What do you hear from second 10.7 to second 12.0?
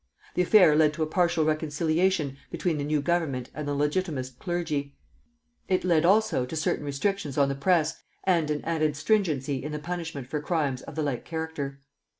of the like character.